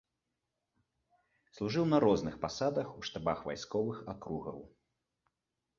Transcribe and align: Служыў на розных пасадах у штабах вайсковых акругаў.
Служыў 1.57 1.85
на 1.93 1.97
розных 2.05 2.41
пасадах 2.47 2.87
у 3.01 3.09
штабах 3.09 3.45
вайсковых 3.53 3.97
акругаў. 4.17 4.59